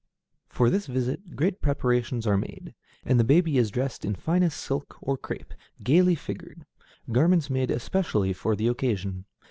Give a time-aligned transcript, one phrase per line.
[0.49, 2.73] For this visit great preparations are made,
[3.05, 5.51] and the baby is dressed in finest silk or crêpe,
[5.83, 6.65] gayly figured,
[7.11, 9.25] garments made especially for the occasion.